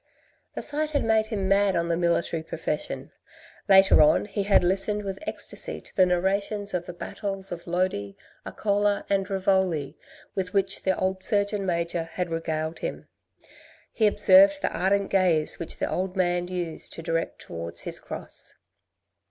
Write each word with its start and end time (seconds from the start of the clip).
The 0.55 0.63
sight 0.63 0.89
had 0.97 1.03
made 1.03 1.27
him 1.27 1.47
mad 1.47 1.75
on 1.75 1.87
the 1.87 1.95
military 1.95 2.41
profession. 2.41 3.11
Later 3.69 4.01
on 4.01 4.25
he 4.25 4.41
had 4.41 4.63
listened 4.63 5.03
with 5.03 5.19
ecstasy 5.27 5.79
to 5.79 5.95
the 5.95 6.07
narrations 6.07 6.73
of 6.73 6.87
the 6.87 6.93
battles 6.93 7.51
of 7.51 7.67
Lodi, 7.67 8.13
Areola 8.43 9.05
and 9.11 9.29
Rivoli 9.29 9.99
with 10.33 10.55
which 10.55 10.81
the 10.81 10.97
old 10.97 11.21
surgeon 11.21 11.67
major 11.67 12.01
had 12.05 12.31
regaled 12.31 12.79
him. 12.79 13.09
He 13.91 14.07
observed 14.07 14.63
the 14.63 14.71
ardent 14.73 15.11
gaze 15.11 15.59
which 15.59 15.77
the 15.77 15.91
old 15.91 16.15
man 16.15 16.47
used 16.47 16.93
to 16.93 17.03
direct 17.03 17.37
towards 17.39 17.81
his 17.83 17.99
cross. 17.99 18.55